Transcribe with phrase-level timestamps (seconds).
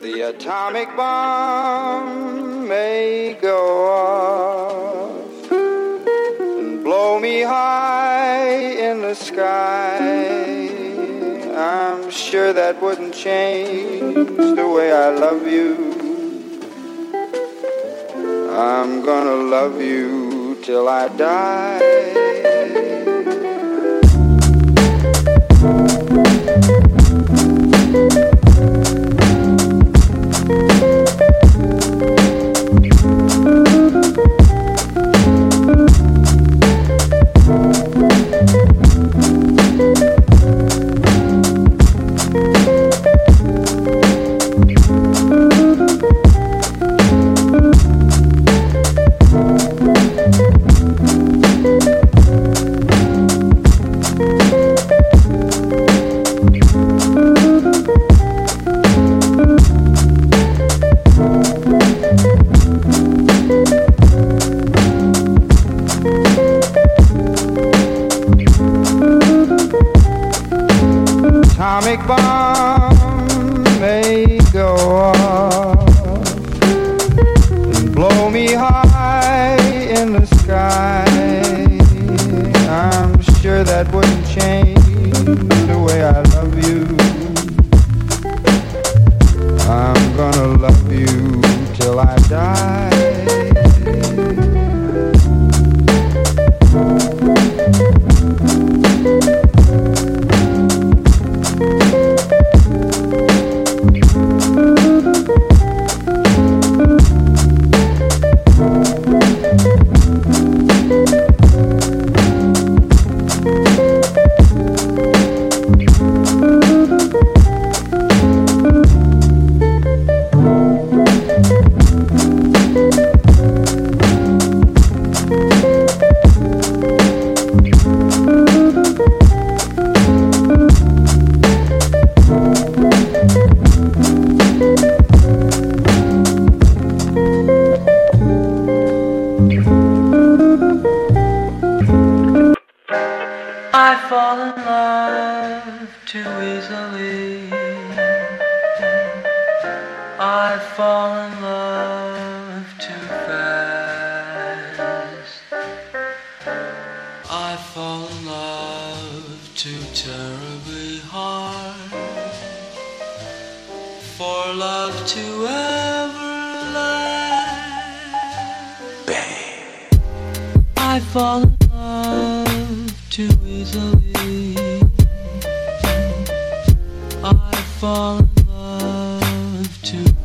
[0.00, 9.98] The atomic bomb may go off and blow me high in the sky.
[11.56, 15.76] I'm sure that wouldn't change the way I love you.
[18.50, 22.27] I'm gonna love you till I die.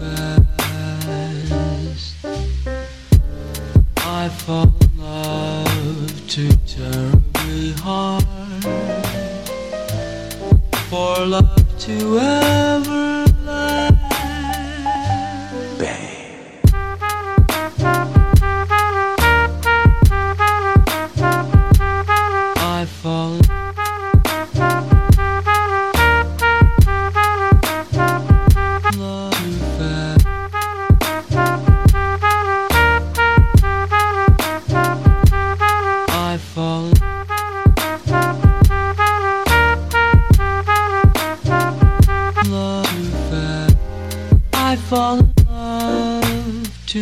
[0.00, 0.15] Uh...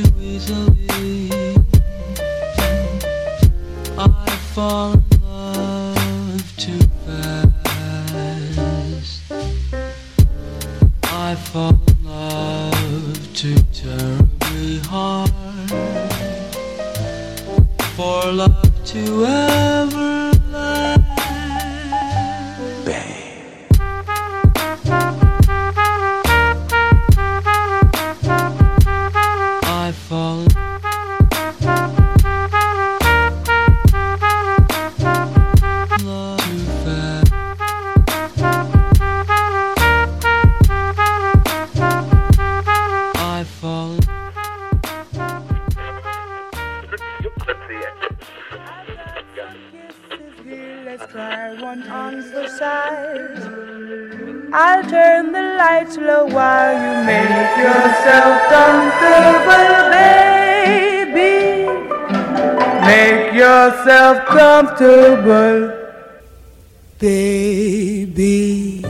[0.03, 1.31] too easily.
[3.97, 5.14] I've fallen.
[51.61, 53.39] want on the side.
[54.53, 61.35] I'll turn the lights low while you make yourself comfortable, baby.
[62.87, 65.73] Make yourself comfortable,
[66.99, 68.85] baby.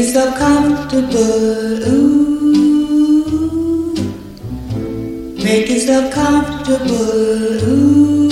[0.00, 1.88] is so comfortable.
[1.92, 3.22] Ooh.
[5.44, 7.64] Make yourself comfortable.
[7.68, 8.28] Ooh.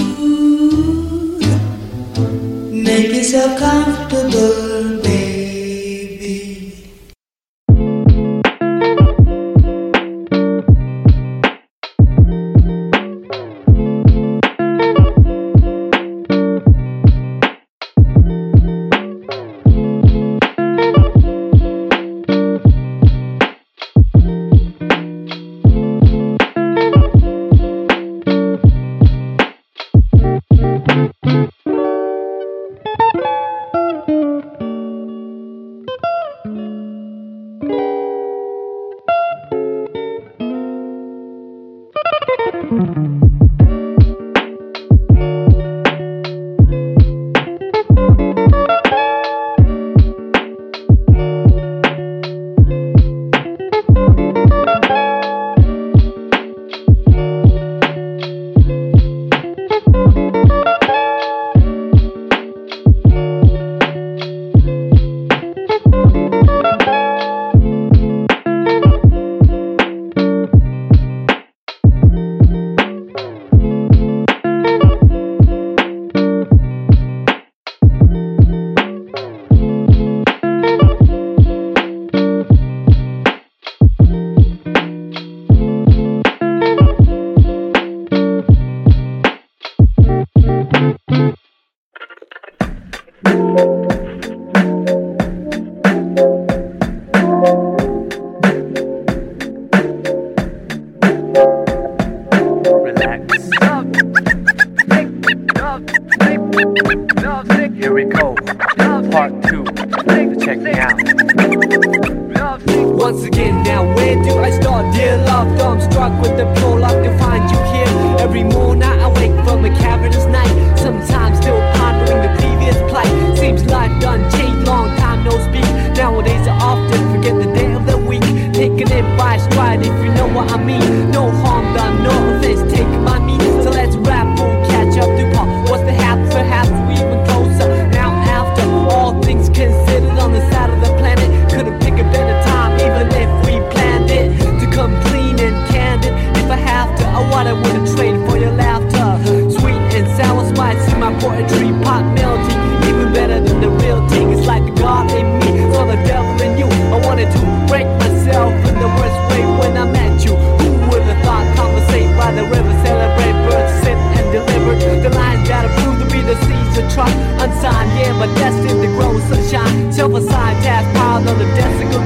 [2.72, 5.07] Make yourself comfortable.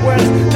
[0.04, 0.51] West.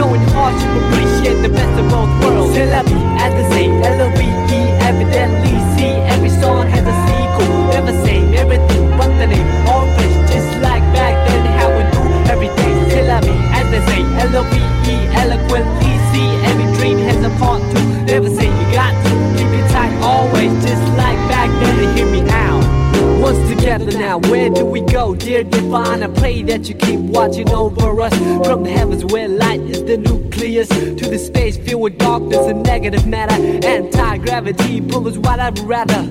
[34.53, 36.05] gravity pull is what I'd rather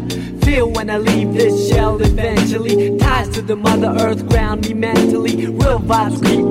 [0.43, 2.97] feel when I leave this shell eventually.
[2.97, 5.47] Ties to the mother earth ground me mentally.
[5.47, 6.44] Real vibes creep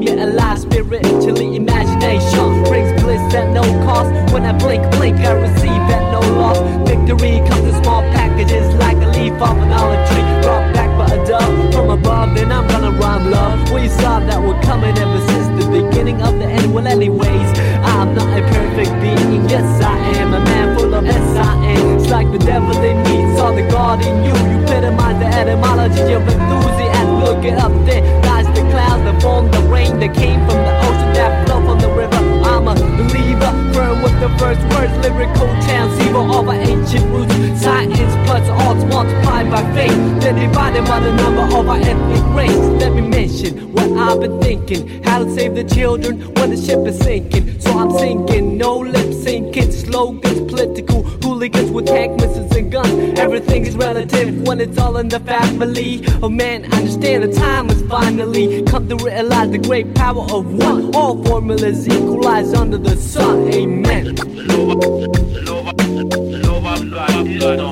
[36.95, 37.63] ancient roots.
[37.63, 39.97] Science plus arts multiplied by faith.
[40.21, 42.57] Then divided by the number of our ethnic race.
[42.81, 45.03] Let me mention what I've been thinking.
[45.03, 47.61] How to save the children when the ship is sinking.
[47.61, 49.73] So I'm sinking, no lip syncing.
[49.73, 53.19] Slogans, political hooligans with tank missiles and guns.
[53.19, 56.05] Everything is relative when it's all in the family.
[56.23, 60.53] Oh man, I understand the time has finally come to realize the great power of
[60.55, 60.95] one.
[60.95, 63.53] All formulas equalize under the sun.
[63.53, 64.17] Amen
[67.25, 67.71] no, no,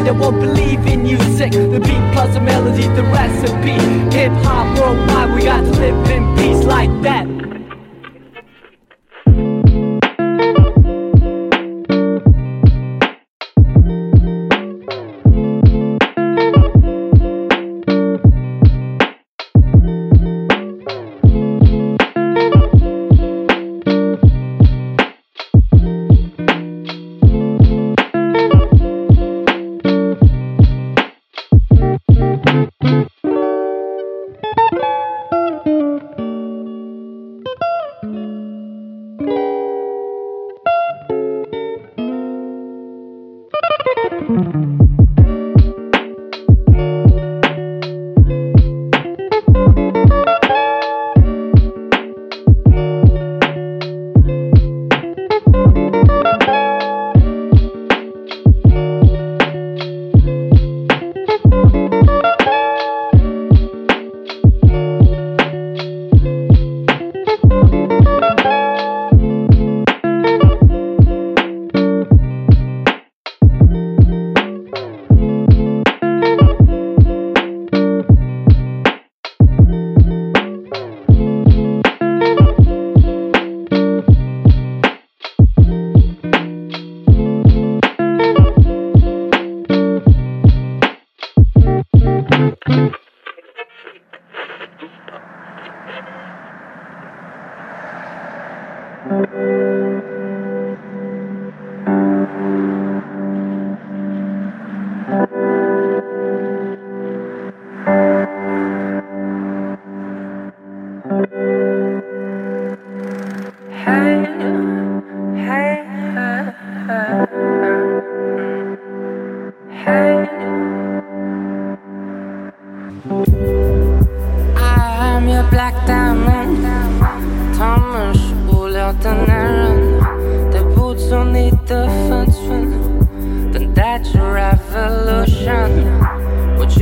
[0.04, 1.52] that won't believe in music.
[1.52, 3.76] The beat plus the melody, the recipe.
[4.16, 7.23] Hip hop worldwide, we got to live in peace like that.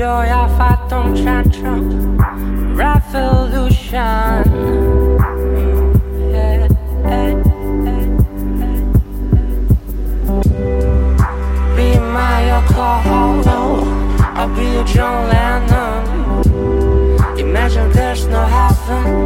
[0.03, 0.49] gioia
[0.91, 1.71] un ciancio
[2.75, 4.43] Revolution.
[6.33, 6.67] Eh,
[7.05, 7.37] eh,
[7.87, 8.07] eh,
[11.77, 13.43] be my alcohol
[14.35, 16.03] I'll be your John Lennon.
[17.39, 19.22] Imagine there's no heaven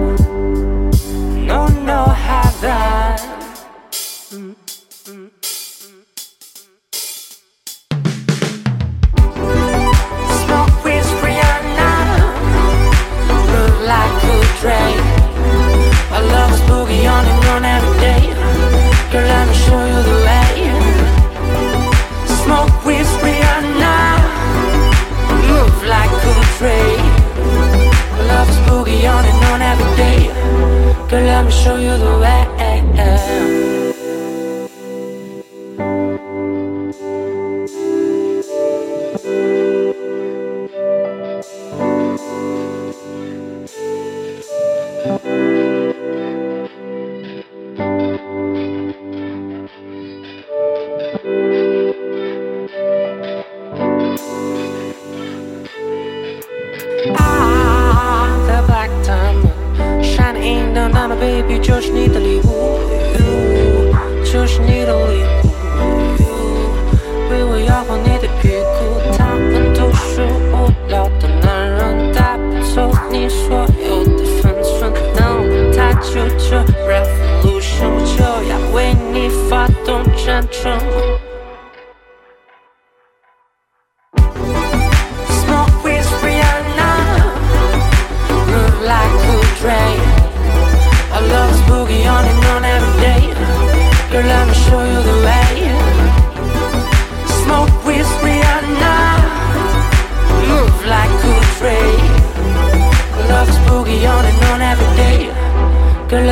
[31.17, 32.46] but let me show you the way.
[73.11, 80.73] 你所有的分寸，能太久这 revolution 就要为你发动战争。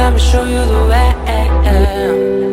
[0.05, 2.44] let me show you the way.